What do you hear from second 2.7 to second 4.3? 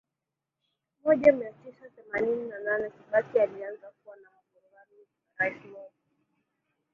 Kibaki alianza kuwa na